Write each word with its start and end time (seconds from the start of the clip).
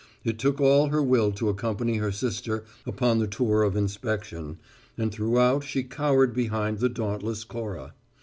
It 0.23 0.39
took 0.39 0.59
all 0.59 0.87
her 0.87 1.03
will 1.03 1.31
to 1.33 1.49
accompany 1.49 1.97
her 1.97 2.11
sister 2.11 2.63
upon 2.87 3.19
the 3.19 3.27
tour 3.27 3.61
of 3.61 3.75
inspection, 3.75 4.57
and 4.97 5.11
throughout 5.11 5.63
she 5.63 5.83
cowered 5.83 6.33
behind 6.33 6.79
the 6.79 6.89
dauntless 6.89 7.43
Cora. 7.43 7.93